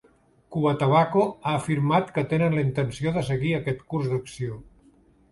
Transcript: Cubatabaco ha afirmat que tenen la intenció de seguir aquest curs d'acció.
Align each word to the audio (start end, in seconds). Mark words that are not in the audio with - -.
Cubatabaco 0.53 1.25
ha 1.33 1.51
afirmat 1.57 2.09
que 2.15 2.23
tenen 2.31 2.55
la 2.59 2.63
intenció 2.67 3.11
de 3.17 3.23
seguir 3.27 3.51
aquest 3.59 3.85
curs 3.93 4.09
d'acció. 4.15 4.57